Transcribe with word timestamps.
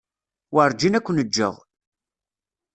Werǧin 0.53 0.97
ad 0.97 1.03
ken-ǧǧeɣ. 1.05 1.55